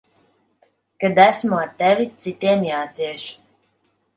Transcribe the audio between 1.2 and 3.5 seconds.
esmu ar tevi, citiem jācieš.